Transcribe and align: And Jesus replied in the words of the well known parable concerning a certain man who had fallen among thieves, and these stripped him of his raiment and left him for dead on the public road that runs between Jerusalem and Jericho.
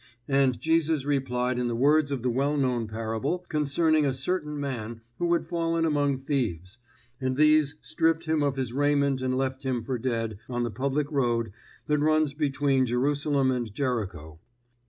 And 0.27 0.59
Jesus 0.59 1.05
replied 1.05 1.59
in 1.59 1.67
the 1.67 1.75
words 1.75 2.09
of 2.09 2.23
the 2.23 2.29
well 2.31 2.57
known 2.57 2.87
parable 2.87 3.45
concerning 3.49 4.03
a 4.03 4.13
certain 4.15 4.59
man 4.59 5.01
who 5.19 5.31
had 5.33 5.45
fallen 5.45 5.85
among 5.85 6.21
thieves, 6.21 6.79
and 7.19 7.37
these 7.37 7.75
stripped 7.81 8.25
him 8.25 8.41
of 8.41 8.55
his 8.55 8.73
raiment 8.73 9.21
and 9.21 9.37
left 9.37 9.61
him 9.61 9.83
for 9.83 9.99
dead 9.99 10.39
on 10.49 10.63
the 10.63 10.71
public 10.71 11.11
road 11.11 11.51
that 11.85 11.99
runs 11.99 12.33
between 12.33 12.87
Jerusalem 12.87 13.51
and 13.51 13.71
Jericho. 13.75 14.39